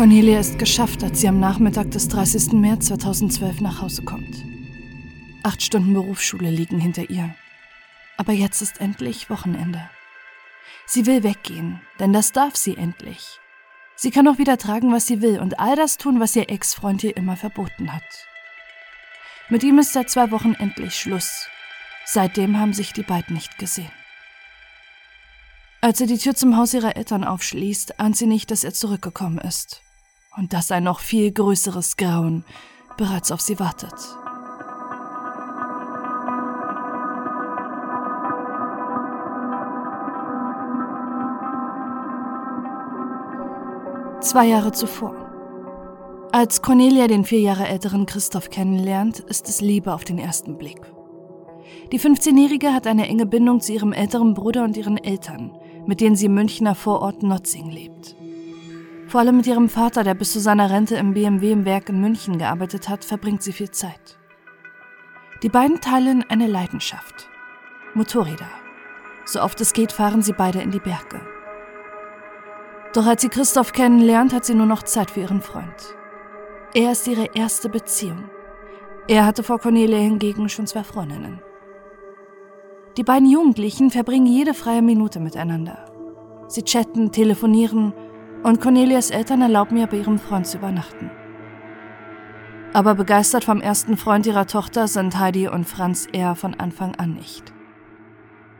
[0.00, 2.54] Cornelia ist geschafft, als sie am Nachmittag des 30.
[2.54, 4.46] März 2012 nach Hause kommt.
[5.42, 7.34] Acht Stunden Berufsschule liegen hinter ihr.
[8.16, 9.90] Aber jetzt ist endlich Wochenende.
[10.86, 13.40] Sie will weggehen, denn das darf sie endlich.
[13.94, 17.04] Sie kann auch wieder tragen, was sie will und all das tun, was ihr Ex-Freund
[17.04, 18.26] ihr immer verboten hat.
[19.50, 21.46] Mit ihm ist seit zwei Wochen endlich Schluss.
[22.06, 23.92] Seitdem haben sich die beiden nicht gesehen.
[25.82, 29.36] Als er die Tür zum Haus ihrer Eltern aufschließt, ahnt sie nicht, dass er zurückgekommen
[29.36, 29.82] ist.
[30.40, 32.44] Und dass ein noch viel größeres Grauen
[32.96, 33.94] bereits auf sie wartet.
[44.20, 45.14] Zwei Jahre zuvor.
[46.32, 50.80] Als Cornelia den vier Jahre älteren Christoph kennenlernt, ist es Liebe auf den ersten Blick.
[51.92, 55.52] Die 15-Jährige hat eine enge Bindung zu ihrem älteren Bruder und ihren Eltern
[55.86, 58.16] mit denen sie im Münchner Vorort Notzing lebt.
[59.10, 62.00] Vor allem mit ihrem Vater, der bis zu seiner Rente im BMW im Werk in
[62.00, 64.16] München gearbeitet hat, verbringt sie viel Zeit.
[65.42, 67.28] Die beiden teilen eine Leidenschaft.
[67.94, 68.48] Motorräder.
[69.24, 71.20] So oft es geht, fahren sie beide in die Berge.
[72.92, 75.96] Doch als sie Christoph kennenlernt, hat sie nur noch Zeit für ihren Freund.
[76.72, 78.30] Er ist ihre erste Beziehung.
[79.08, 81.42] Er hatte vor Cornelia hingegen schon zwei Freundinnen.
[82.96, 85.86] Die beiden Jugendlichen verbringen jede freie Minute miteinander.
[86.46, 87.92] Sie chatten, telefonieren
[88.42, 91.10] und Cornelias Eltern erlauben ihr, bei ihrem Freund zu übernachten.
[92.72, 97.14] Aber begeistert vom ersten Freund ihrer Tochter sind Heidi und Franz eher von Anfang an
[97.14, 97.52] nicht.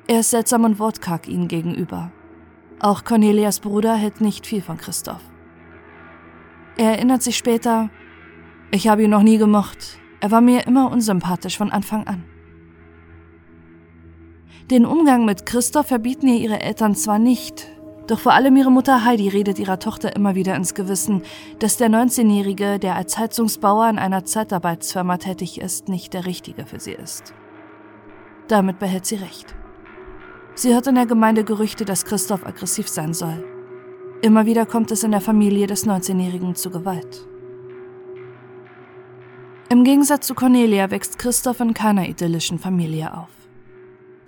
[0.09, 2.11] Er ist seltsam und wortkarg ihnen gegenüber.
[2.81, 5.23] Auch Cornelias Bruder hält nicht viel von Christoph.
[6.77, 7.91] Er erinnert sich später,
[8.73, 12.25] ich habe ihn noch nie gemocht, er war mir immer unsympathisch von Anfang an.
[14.71, 17.69] Den Umgang mit Christoph verbieten ihr ihre Eltern zwar nicht,
[18.11, 21.23] doch vor allem ihre Mutter Heidi redet ihrer Tochter immer wieder ins Gewissen,
[21.61, 26.81] dass der 19-Jährige, der als Heizungsbauer in einer Zeitarbeitsfirma tätig ist, nicht der Richtige für
[26.81, 27.35] sie ist.
[28.49, 29.55] Damit behält sie recht.
[30.57, 33.45] Sie hört in der Gemeinde Gerüchte, dass Christoph aggressiv sein soll.
[34.23, 37.29] Immer wieder kommt es in der Familie des 19-Jährigen zu Gewalt.
[39.69, 43.31] Im Gegensatz zu Cornelia wächst Christoph in keiner idyllischen Familie auf.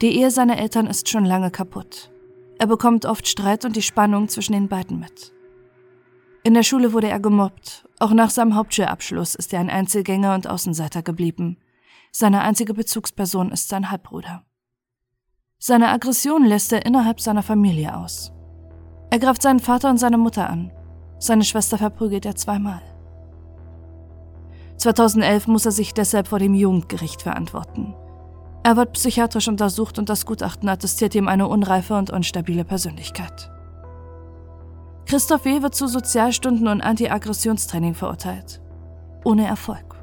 [0.00, 2.11] Die Ehe seiner Eltern ist schon lange kaputt.
[2.62, 5.32] Er bekommt oft Streit und die Spannung zwischen den beiden mit.
[6.44, 7.88] In der Schule wurde er gemobbt.
[7.98, 11.56] Auch nach seinem Hauptschulabschluss ist er ein Einzelgänger und Außenseiter geblieben.
[12.12, 14.44] Seine einzige Bezugsperson ist sein Halbbruder.
[15.58, 18.30] Seine Aggression lässt er innerhalb seiner Familie aus.
[19.10, 20.70] Er greift seinen Vater und seine Mutter an.
[21.18, 22.80] Seine Schwester verprügelt er zweimal.
[24.76, 27.96] 2011 muss er sich deshalb vor dem Jugendgericht verantworten.
[28.64, 33.50] Er wird psychiatrisch untersucht und das Gutachten attestiert ihm eine unreife und unstabile Persönlichkeit.
[35.06, 35.62] Christoph W.
[35.62, 38.60] wird zu Sozialstunden und Anti-Aggressionstraining verurteilt.
[39.24, 39.96] Ohne Erfolg.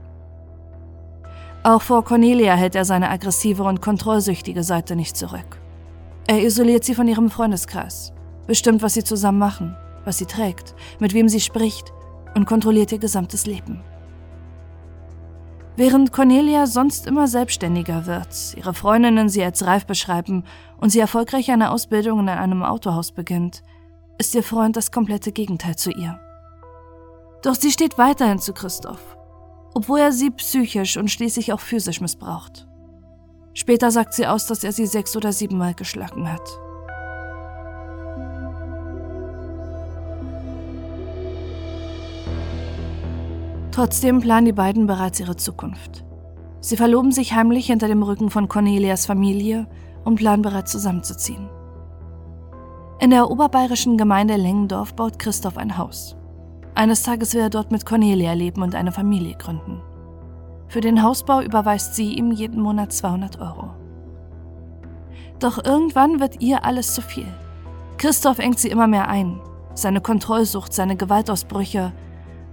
[1.64, 5.60] Auch vor Cornelia hält er seine aggressive und kontrollsüchtige Seite nicht zurück.
[6.28, 8.14] Er isoliert sie von ihrem Freundeskreis,
[8.46, 9.76] bestimmt, was sie zusammen machen,
[10.06, 11.92] was sie trägt, mit wem sie spricht
[12.36, 13.82] und kontrolliert ihr gesamtes Leben.
[15.80, 20.44] Während Cornelia sonst immer selbstständiger wird, ihre Freundinnen sie als reif beschreiben
[20.78, 23.64] und sie erfolgreich eine Ausbildung in einem Autohaus beginnt,
[24.18, 26.20] ist ihr Freund das komplette Gegenteil zu ihr.
[27.44, 29.16] Doch sie steht weiterhin zu Christoph,
[29.74, 32.68] obwohl er sie psychisch und schließlich auch physisch missbraucht.
[33.54, 36.60] Später sagt sie aus, dass er sie sechs oder siebenmal geschlagen hat.
[43.72, 46.04] Trotzdem planen die beiden bereits ihre Zukunft.
[46.62, 49.68] Sie verloben sich heimlich hinter dem Rücken von Cornelias Familie
[50.04, 51.50] und planen bereits zusammenzuziehen.
[53.00, 56.18] In der oberbayerischen Gemeinde Lengendorf baut Christoph ein Haus.
[56.76, 59.82] Eines Tages will er dort mit Cornelia leben und eine Familie gründen.
[60.68, 63.70] Für den Hausbau überweist sie ihm jeden Monat 200 Euro.
[65.40, 67.28] Doch irgendwann wird ihr alles zu viel.
[67.98, 69.40] Christoph engt sie immer mehr ein.
[69.74, 71.94] Seine Kontrollsucht, seine Gewaltausbrüche,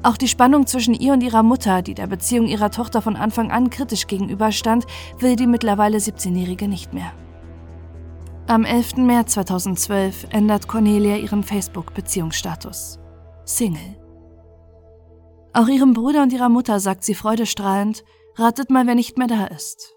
[0.03, 3.51] auch die Spannung zwischen ihr und ihrer Mutter, die der Beziehung ihrer Tochter von Anfang
[3.51, 4.87] an kritisch gegenüberstand,
[5.19, 7.13] will die mittlerweile 17-Jährige nicht mehr.
[8.47, 8.99] Am 11.
[8.99, 13.01] März 2012 ändert Cornelia ihren Facebook-Beziehungsstatus.
[13.45, 13.97] Single.
[15.53, 18.05] Auch ihrem Bruder und ihrer Mutter sagt sie freudestrahlend,
[18.37, 19.97] ratet mal, wer nicht mehr da ist.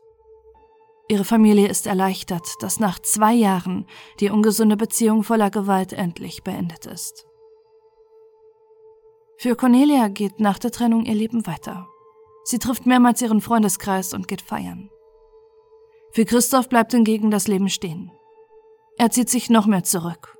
[1.10, 3.86] Ihre Familie ist erleichtert, dass nach zwei Jahren
[4.20, 7.29] die ungesunde Beziehung voller Gewalt endlich beendet ist.
[9.42, 11.88] Für Cornelia geht nach der Trennung ihr Leben weiter.
[12.44, 14.90] Sie trifft mehrmals ihren Freundeskreis und geht feiern.
[16.12, 18.12] Für Christoph bleibt hingegen das Leben stehen.
[18.98, 20.38] Er zieht sich noch mehr zurück.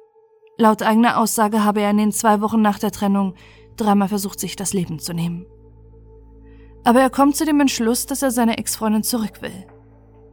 [0.58, 3.36] Laut eigener Aussage habe er in den zwei Wochen nach der Trennung
[3.78, 5.46] dreimal versucht, sich das Leben zu nehmen.
[6.84, 9.66] Aber er kommt zu dem Entschluss, dass er seine Ex-Freundin zurück will.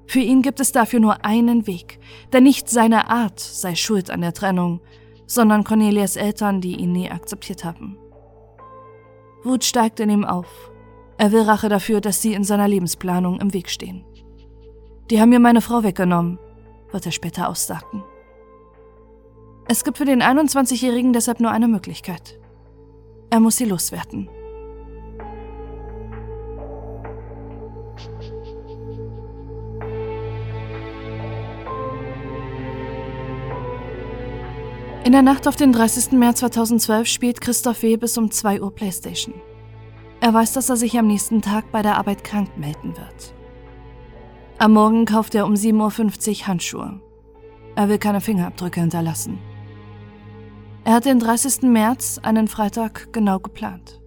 [0.09, 2.01] Für ihn gibt es dafür nur einen Weg,
[2.33, 4.81] denn nicht seine Art sei schuld an der Trennung,
[5.29, 7.97] sondern Cornelias Eltern, die ihn nie akzeptiert haben.
[9.47, 10.71] Wut steigt in ihm auf.
[11.19, 14.05] Er will Rache dafür, dass sie in seiner Lebensplanung im Weg stehen.
[15.11, 16.39] Die haben mir meine Frau weggenommen,
[16.91, 18.03] wird er später aussagen.
[19.69, 22.39] Es gibt für den 21-Jährigen deshalb nur eine Möglichkeit.
[23.31, 24.29] Er muss sie loswerden.
[35.07, 36.19] In der Nacht auf den 30.
[36.19, 37.97] März 2012 spielt Christoph W.
[37.97, 39.37] bis um 2 Uhr Playstation.
[40.21, 43.33] Er weiß, dass er sich am nächsten Tag bei der Arbeit krank melden wird.
[44.59, 47.01] Am Morgen kauft er um 7.50 Uhr Handschuhe.
[47.77, 49.39] Er will keine Fingerabdrücke hinterlassen.
[50.83, 51.63] Er hat den 30.
[51.63, 54.01] März, einen Freitag, genau geplant.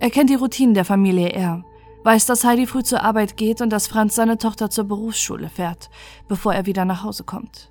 [0.00, 1.64] Er kennt die Routinen der Familie R,
[2.04, 5.88] weiß, dass Heidi früh zur Arbeit geht und dass Franz seine Tochter zur Berufsschule fährt,
[6.28, 7.70] bevor er wieder nach Hause kommt.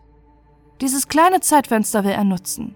[0.81, 2.75] Dieses kleine Zeitfenster will er nutzen.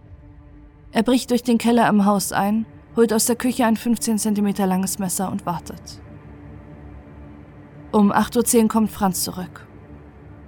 [0.92, 2.66] Er bricht durch den Keller im Haus ein,
[2.98, 6.02] holt aus der Küche ein 15 cm langes Messer und wartet.
[7.92, 9.66] Um 8.10 Uhr kommt Franz zurück.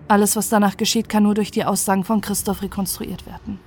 [0.07, 3.59] Alles, was danach geschieht, kann nur durch die Aussagen von Christoph rekonstruiert werden.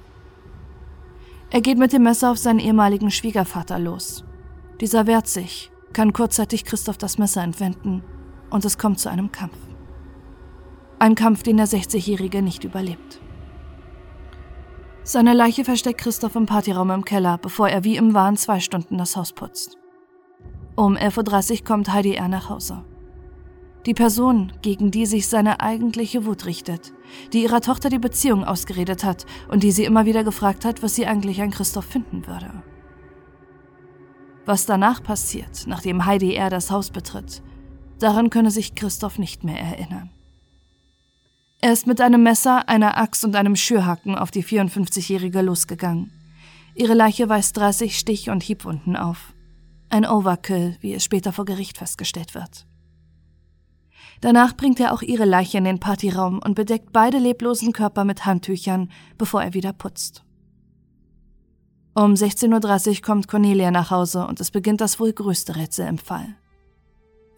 [1.50, 4.24] Er geht mit dem Messer auf seinen ehemaligen Schwiegervater los.
[4.80, 8.04] Dieser wehrt sich, kann kurzzeitig Christoph das Messer entwenden
[8.50, 9.56] und es kommt zu einem Kampf.
[10.98, 13.20] Ein Kampf, den der 60-Jährige nicht überlebt.
[15.08, 18.98] Seine Leiche versteckt Christoph im Partyraum im Keller, bevor er wie im Wahn zwei Stunden
[18.98, 19.78] das Haus putzt.
[20.76, 22.28] Um 11.30 Uhr kommt Heidi R.
[22.28, 22.84] nach Hause.
[23.86, 26.92] Die Person, gegen die sich seine eigentliche Wut richtet,
[27.32, 30.94] die ihrer Tochter die Beziehung ausgeredet hat und die sie immer wieder gefragt hat, was
[30.94, 32.62] sie eigentlich an Christoph finden würde.
[34.44, 36.50] Was danach passiert, nachdem Heidi R.
[36.50, 37.42] das Haus betritt,
[37.98, 40.10] daran könne sich Christoph nicht mehr erinnern.
[41.60, 46.12] Er ist mit einem Messer, einer Axt und einem Schürhaken auf die 54-Jährige losgegangen.
[46.76, 49.34] Ihre Leiche weist 30 Stich- und Hiebwunden auf.
[49.90, 52.66] Ein Overkill, wie es später vor Gericht festgestellt wird.
[54.20, 58.24] Danach bringt er auch ihre Leiche in den Partyraum und bedeckt beide leblosen Körper mit
[58.24, 60.24] Handtüchern, bevor er wieder putzt.
[61.94, 65.98] Um 16.30 Uhr kommt Cornelia nach Hause und es beginnt das wohl größte Rätsel im
[65.98, 66.36] Fall.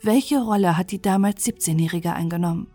[0.02, 2.66] Welche Rolle hat die damals 17-Jährige eingenommen?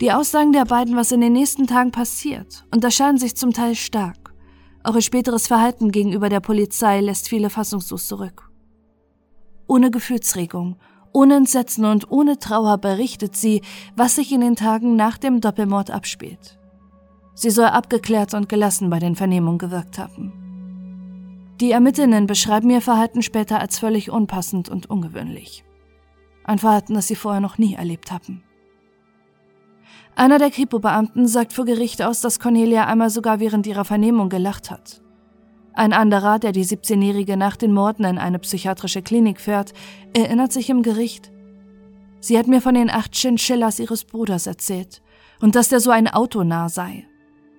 [0.00, 4.34] Die Aussagen der beiden, was in den nächsten Tagen passiert, unterscheiden sich zum Teil stark.
[4.82, 8.50] Auch ihr späteres Verhalten gegenüber der Polizei lässt viele fassungslos zurück.
[9.68, 10.76] Ohne Gefühlsregung,
[11.12, 13.62] ohne Entsetzen und ohne Trauer berichtet sie,
[13.96, 16.58] was sich in den Tagen nach dem Doppelmord abspielt.
[17.34, 20.32] Sie soll abgeklärt und gelassen bei den Vernehmungen gewirkt haben.
[21.60, 25.64] Die Ermittelnden beschreiben ihr Verhalten später als völlig unpassend und ungewöhnlich.
[26.44, 28.42] Ein Verhalten, das sie vorher noch nie erlebt haben.
[30.14, 34.70] Einer der Kripo-Beamten sagt vor Gericht aus, dass Cornelia einmal sogar während ihrer Vernehmung gelacht
[34.70, 35.00] hat.
[35.72, 39.72] Ein anderer, der die 17-Jährige nach den Morden in eine psychiatrische Klinik fährt,
[40.14, 41.32] erinnert sich im Gericht.
[42.20, 45.00] Sie hat mir von den acht Chinchillas ihres Bruders erzählt
[45.40, 47.06] und dass der so ein Autonah sei.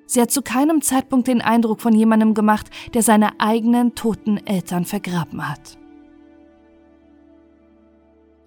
[0.05, 4.85] Sie hat zu keinem Zeitpunkt den Eindruck von jemandem gemacht, der seine eigenen toten Eltern
[4.85, 5.79] vergraben hat.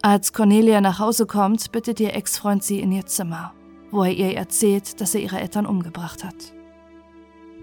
[0.01, 3.56] Als Cornelia nach Hause kommt, bittet ihr Ex-Freund sie in ihr Zimmer
[3.91, 6.53] wo er ihr erzählt, dass er ihre Eltern umgebracht hat.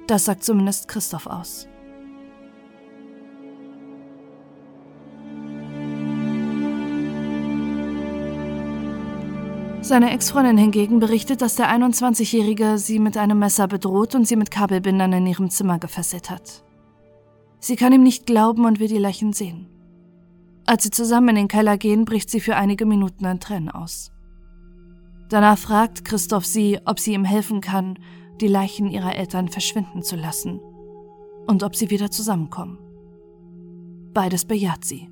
[0.07, 1.67] Das sagt zumindest Christoph aus.
[9.83, 14.49] Seine Ex-Freundin hingegen berichtet, dass der 21-Jährige sie mit einem Messer bedroht und sie mit
[14.49, 16.63] Kabelbindern in ihrem Zimmer gefesselt hat.
[17.59, 19.67] Sie kann ihm nicht glauben und will die Leichen sehen.
[20.65, 24.12] Als sie zusammen in den Keller gehen, bricht sie für einige Minuten in Tränen aus.
[25.33, 27.97] Danach fragt Christoph sie, ob sie ihm helfen kann,
[28.39, 30.59] die Leichen ihrer Eltern verschwinden zu lassen
[31.47, 32.77] und ob sie wieder zusammenkommen.
[34.13, 35.09] Beides bejaht sie.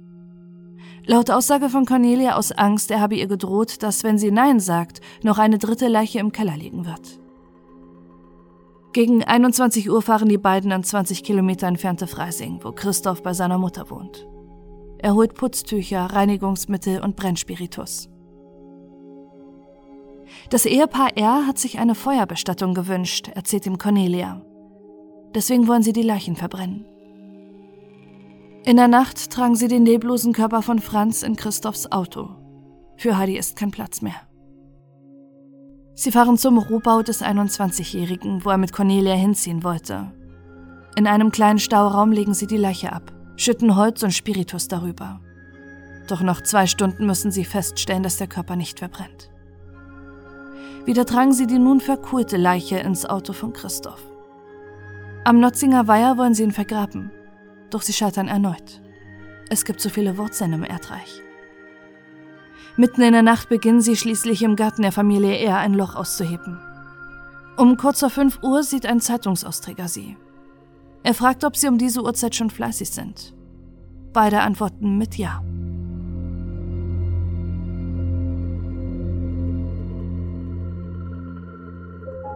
[1.07, 5.01] Laut Aussage von Cornelia aus Angst, er habe ihr gedroht, dass, wenn sie Nein sagt,
[5.23, 7.19] noch eine dritte Leiche im Keller liegen wird.
[8.93, 13.57] Gegen 21 Uhr fahren die beiden an 20 Kilometer entfernte Freising, wo Christoph bei seiner
[13.57, 14.27] Mutter wohnt.
[14.99, 18.10] Er holt Putztücher, Reinigungsmittel und Brennspiritus.
[20.49, 24.41] Das Ehepaar R hat sich eine Feuerbestattung gewünscht, erzählt ihm Cornelia.
[25.33, 26.85] Deswegen wollen sie die Leichen verbrennen.
[28.63, 32.29] In der Nacht tragen sie den leblosen Körper von Franz in Christophs Auto.
[32.97, 34.27] Für Heidi ist kein Platz mehr.
[35.95, 40.11] Sie fahren zum Rohbau des 21-Jährigen, wo er mit Cornelia hinziehen wollte.
[40.95, 45.19] In einem kleinen Stauraum legen sie die Leiche ab, schütten Holz und Spiritus darüber.
[46.07, 49.31] Doch nach zwei Stunden müssen sie feststellen, dass der Körper nicht verbrennt.
[50.85, 54.01] Wieder tragen sie die nun verkohlte Leiche ins Auto von Christoph.
[55.23, 57.11] Am Notzinger Weiher wollen sie ihn vergraben,
[57.69, 58.81] doch sie scheitern erneut.
[59.49, 61.21] Es gibt so viele Wurzeln im Erdreich.
[62.77, 66.59] Mitten in der Nacht beginnen sie schließlich im Garten der Familie eher ein Loch auszuheben.
[67.57, 70.17] Um kurz vor 5 Uhr sieht ein Zeitungsausträger sie.
[71.03, 73.35] Er fragt, ob sie um diese Uhrzeit schon fleißig sind.
[74.13, 75.43] Beide antworten mit Ja.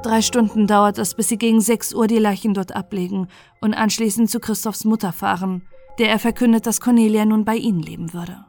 [0.05, 3.27] Drei Stunden dauert es, bis sie gegen 6 Uhr die Leichen dort ablegen
[3.59, 5.63] und anschließend zu Christophs Mutter fahren,
[5.97, 8.45] der er verkündet, dass Cornelia nun bei ihnen leben würde.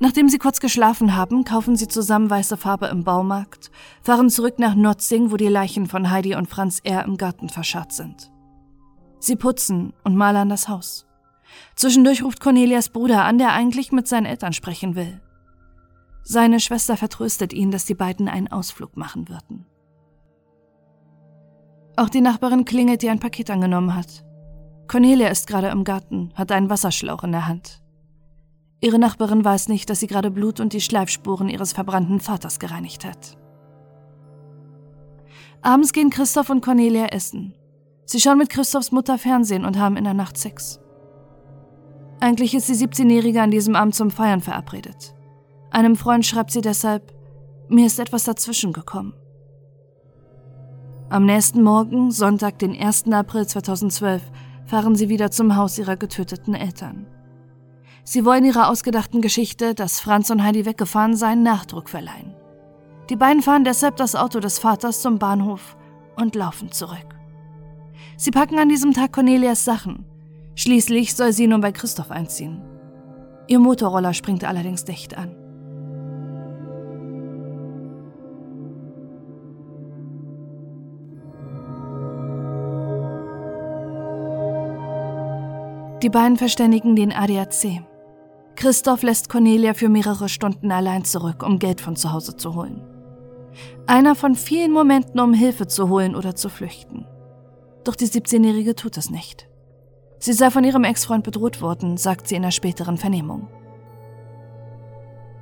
[0.00, 3.70] Nachdem sie kurz geschlafen haben, kaufen sie zusammen weiße Farbe im Baumarkt,
[4.02, 7.02] fahren zurück nach Notzing, wo die Leichen von Heidi und Franz R.
[7.06, 8.30] im Garten verscharrt sind.
[9.18, 11.06] Sie putzen und malern das Haus.
[11.74, 15.22] Zwischendurch ruft Cornelias Bruder an, der eigentlich mit seinen Eltern sprechen will.
[16.24, 19.66] Seine Schwester vertröstet ihn, dass die beiden einen Ausflug machen würden.
[21.96, 24.24] Auch die Nachbarin klingelt, die ein Paket angenommen hat.
[24.88, 27.82] Cornelia ist gerade im Garten, hat einen Wasserschlauch in der Hand.
[28.80, 33.04] Ihre Nachbarin weiß nicht, dass sie gerade Blut und die Schleifspuren ihres verbrannten Vaters gereinigt
[33.04, 33.38] hat.
[35.62, 37.54] Abends gehen Christoph und Cornelia essen.
[38.06, 40.80] Sie schauen mit Christophs Mutter Fernsehen und haben in der Nacht Sex.
[42.20, 45.14] Eigentlich ist die 17-Jährige an diesem Abend zum Feiern verabredet.
[45.74, 47.12] Einem Freund schreibt sie deshalb,
[47.68, 49.12] mir ist etwas dazwischen gekommen.
[51.10, 53.12] Am nächsten Morgen, Sonntag, den 1.
[53.12, 54.22] April 2012,
[54.66, 57.06] fahren sie wieder zum Haus ihrer getöteten Eltern.
[58.04, 62.36] Sie wollen ihrer ausgedachten Geschichte, dass Franz und Heidi weggefahren seien, Nachdruck verleihen.
[63.10, 65.76] Die beiden fahren deshalb das Auto des Vaters zum Bahnhof
[66.14, 67.18] und laufen zurück.
[68.16, 70.06] Sie packen an diesem Tag Cornelias Sachen.
[70.54, 72.62] Schließlich soll sie nun bei Christoph einziehen.
[73.48, 75.34] Ihr Motorroller springt allerdings dicht an.
[86.04, 87.82] Die beiden verständigen den ADAC.
[88.56, 92.86] Christoph lässt Cornelia für mehrere Stunden allein zurück, um Geld von zu Hause zu holen.
[93.86, 97.06] Einer von vielen Momenten, um Hilfe zu holen oder zu flüchten.
[97.84, 99.48] Doch die 17-Jährige tut es nicht.
[100.18, 103.48] Sie sei von ihrem Ex-Freund bedroht worden, sagt sie in der späteren Vernehmung.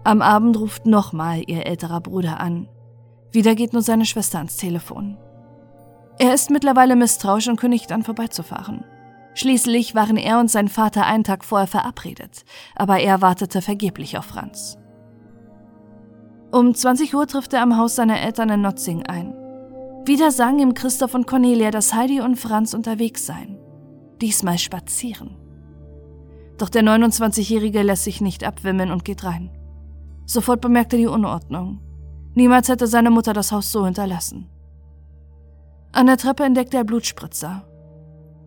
[0.04, 2.69] Am Abend ruft nochmal ihr älterer Bruder an.
[3.33, 5.19] Wieder geht nur seine Schwester ans Telefon.
[6.21, 8.85] Er ist mittlerweile misstrauisch und kündigt an, vorbeizufahren.
[9.34, 12.44] Schließlich waren er und sein Vater einen Tag vorher verabredet,
[12.76, 14.76] aber er wartete vergeblich auf Franz.
[16.50, 19.34] Um 20 Uhr trifft er am Haus seiner Eltern in Notzing ein.
[20.04, 23.58] Wieder sagen ihm Christoph und Cornelia, dass Heidi und Franz unterwegs seien.
[24.20, 25.36] Diesmal spazieren.
[26.58, 29.50] Doch der 29-Jährige lässt sich nicht abwimmeln und geht rein.
[30.26, 31.80] Sofort bemerkt er die Unordnung.
[32.34, 34.48] Niemals hätte seine Mutter das Haus so hinterlassen.
[35.92, 37.64] An der Treppe entdeckt er Blutspritzer.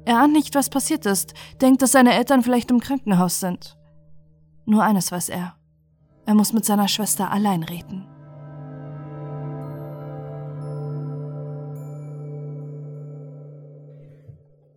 [0.05, 3.77] Er ahnt nicht, was passiert ist, denkt, dass seine Eltern vielleicht im Krankenhaus sind.
[4.65, 5.55] Nur eines weiß er.
[6.25, 8.07] Er muss mit seiner Schwester allein reden.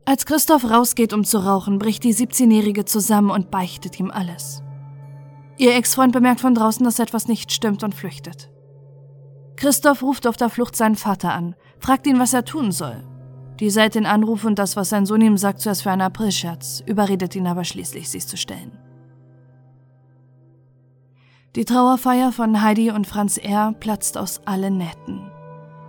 [0.06, 4.62] Als Christoph rausgeht, um zu rauchen, bricht die 17-Jährige zusammen und beichtet ihm alles.
[5.58, 8.50] Ihr Ex-Freund bemerkt von draußen, dass etwas nicht stimmt und flüchtet.
[9.56, 13.04] Christoph ruft auf der Flucht seinen Vater an, fragt ihn, was er tun soll.
[13.60, 16.82] Die seit den Anruf und das, was sein Sohn ihm sagt, zuerst für einen Aprilscherz,
[16.86, 18.78] überredet ihn aber schließlich, sich zu stellen.
[21.56, 23.74] Die Trauerfeier von Heidi und Franz R.
[23.80, 25.30] platzt aus allen Nähten.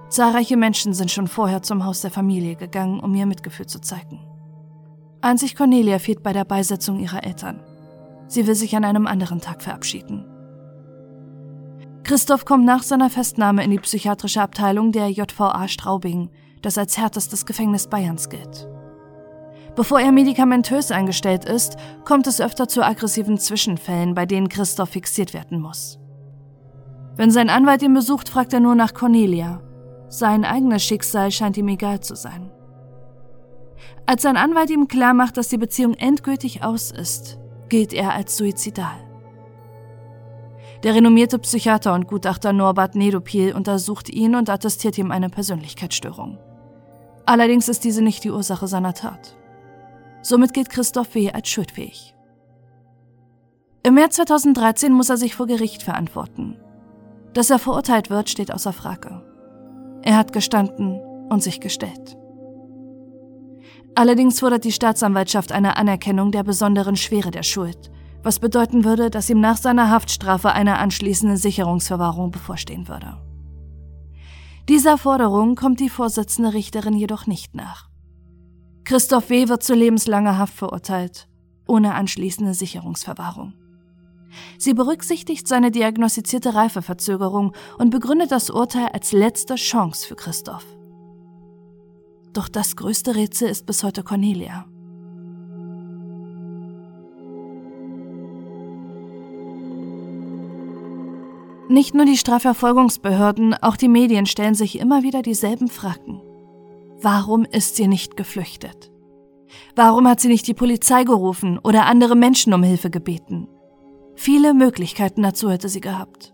[0.09, 4.19] Zahlreiche Menschen sind schon vorher zum Haus der Familie gegangen, um ihr Mitgefühl zu zeigen.
[5.21, 7.59] Einzig Cornelia fehlt bei der Beisetzung ihrer Eltern.
[8.27, 10.25] Sie will sich an einem anderen Tag verabschieden.
[12.03, 16.29] Christoph kommt nach seiner Festnahme in die psychiatrische Abteilung der JVA Straubing,
[16.61, 18.67] das als härtestes Gefängnis Bayerns gilt.
[19.75, 25.33] Bevor er medikamentös eingestellt ist, kommt es öfter zu aggressiven Zwischenfällen, bei denen Christoph fixiert
[25.33, 25.99] werden muss.
[27.15, 29.61] Wenn sein Anwalt ihn besucht, fragt er nur nach Cornelia.
[30.09, 32.51] Sein eigenes Schicksal scheint ihm egal zu sein.
[34.05, 37.39] Als sein Anwalt ihm klar macht, dass die Beziehung endgültig aus ist,
[37.69, 38.97] gilt er als suizidal.
[40.83, 46.37] Der renommierte Psychiater und Gutachter Norbert Nedopil untersucht ihn und attestiert ihm eine Persönlichkeitsstörung.
[47.29, 49.37] Allerdings ist diese nicht die Ursache seiner Tat.
[50.23, 51.31] Somit gilt Christoph W.
[51.31, 52.15] als schuldfähig.
[53.83, 56.57] Im März 2013 muss er sich vor Gericht verantworten.
[57.33, 59.21] Dass er verurteilt wird, steht außer Frage.
[60.01, 62.17] Er hat gestanden und sich gestellt.
[63.93, 67.91] Allerdings fordert die Staatsanwaltschaft eine Anerkennung der besonderen Schwere der Schuld,
[68.23, 73.28] was bedeuten würde, dass ihm nach seiner Haftstrafe eine anschließende Sicherungsverwahrung bevorstehen würde.
[74.69, 77.89] Dieser Forderung kommt die Vorsitzende Richterin jedoch nicht nach.
[78.83, 79.49] Christoph W.
[79.49, 81.27] wird zu lebenslanger Haft verurteilt,
[81.67, 83.55] ohne anschließende Sicherungsverwahrung.
[84.59, 90.67] Sie berücksichtigt seine diagnostizierte Reifeverzögerung und begründet das Urteil als letzte Chance für Christoph.
[92.33, 94.68] Doch das größte Rätsel ist bis heute Cornelia.
[101.69, 106.19] Nicht nur die Strafverfolgungsbehörden, auch die Medien stellen sich immer wieder dieselben Fragen.
[106.99, 108.91] Warum ist sie nicht geflüchtet?
[109.75, 113.47] Warum hat sie nicht die Polizei gerufen oder andere Menschen um Hilfe gebeten?
[114.15, 116.33] Viele Möglichkeiten dazu hätte sie gehabt.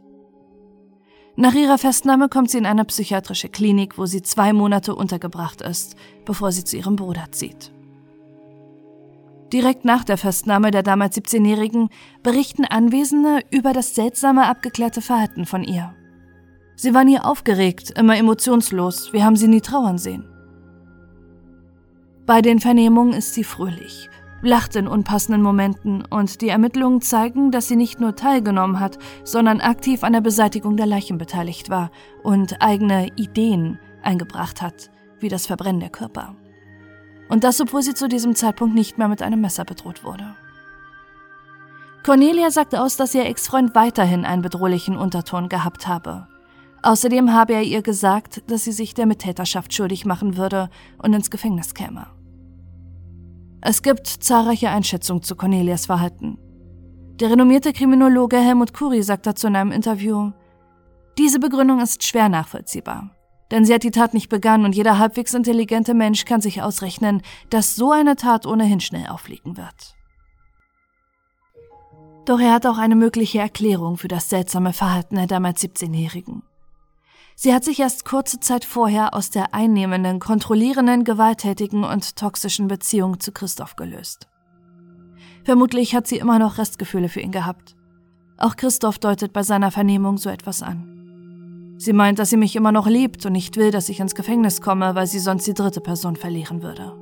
[1.36, 5.98] Nach ihrer Festnahme kommt sie in eine psychiatrische Klinik, wo sie zwei Monate untergebracht ist,
[6.24, 7.74] bevor sie zu ihrem Bruder zieht.
[9.56, 11.88] Direkt nach der Festnahme der damals 17-Jährigen
[12.24, 15.96] berichten Anwesende über das seltsame, abgeklärte Verhalten von ihr.
[16.76, 20.28] Sie war nie aufgeregt, immer emotionslos, wir haben sie nie trauern sehen.
[22.26, 24.10] Bei den Vernehmungen ist sie fröhlich,
[24.42, 29.62] lacht in unpassenden Momenten und die Ermittlungen zeigen, dass sie nicht nur teilgenommen hat, sondern
[29.62, 31.92] aktiv an der Beseitigung der Leichen beteiligt war
[32.24, 36.36] und eigene Ideen eingebracht hat, wie das Verbrennen der Körper.
[37.30, 40.36] Und das, obwohl sie zu diesem Zeitpunkt nicht mehr mit einem Messer bedroht wurde.
[42.04, 46.28] Cornelia sagte aus, dass ihr Ex-Freund weiterhin einen bedrohlichen Unterton gehabt habe.
[46.84, 50.70] Außerdem habe er ihr gesagt, dass sie sich der Mittäterschaft schuldig machen würde
[51.02, 52.06] und ins Gefängnis käme.
[53.62, 56.38] Es gibt zahlreiche Einschätzungen zu Cornelias Verhalten.
[57.20, 60.32] Der renommierte Kriminologe Helmut Kuri sagt dazu in einem Interview,
[61.18, 63.15] diese Begründung ist schwer nachvollziehbar.
[63.52, 67.22] Denn sie hat die Tat nicht begangen und jeder halbwegs intelligente Mensch kann sich ausrechnen,
[67.50, 69.96] dass so eine Tat ohnehin schnell auffliegen wird.
[72.26, 76.42] Doch er hat auch eine mögliche Erklärung für das seltsame Verhalten der damals 17-Jährigen.
[77.36, 83.20] Sie hat sich erst kurze Zeit vorher aus der einnehmenden, kontrollierenden, gewalttätigen und toxischen Beziehung
[83.20, 84.28] zu Christoph gelöst.
[85.44, 87.76] Vermutlich hat sie immer noch Restgefühle für ihn gehabt.
[88.38, 90.95] Auch Christoph deutet bei seiner Vernehmung so etwas an.
[91.78, 94.62] Sie meint, dass sie mich immer noch liebt und nicht will, dass ich ins Gefängnis
[94.62, 96.94] komme, weil sie sonst die dritte Person verlieren würde.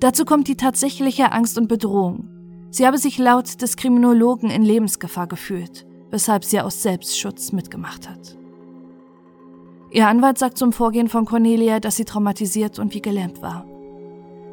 [0.00, 2.28] Dazu kommt die tatsächliche Angst und Bedrohung.
[2.70, 8.38] Sie habe sich laut des Kriminologen in Lebensgefahr gefühlt, weshalb sie aus Selbstschutz mitgemacht hat.
[9.90, 13.66] Ihr Anwalt sagt zum Vorgehen von Cornelia, dass sie traumatisiert und wie gelähmt war.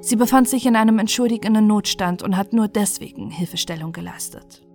[0.01, 4.68] Sie befand sich in einem entschuldigenden Notstand und hat nur deswegen Hilfestellung geleistet.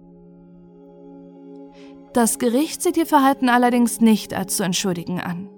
[2.15, 5.49] Das Gericht sieht ihr Verhalten allerdings nicht als zu entschuldigen an.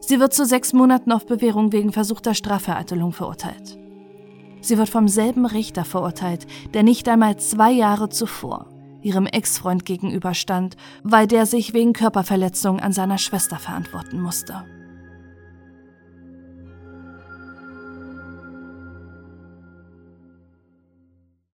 [0.00, 3.78] Sie wird zu sechs Monaten auf Bewährung wegen versuchter Strafvereitelung verurteilt.
[4.62, 8.66] Sie wird vom selben Richter verurteilt, der nicht einmal zwei Jahre zuvor
[9.02, 14.64] ihrem Ex-Freund gegenüberstand, weil der sich wegen Körperverletzung an seiner Schwester verantworten musste.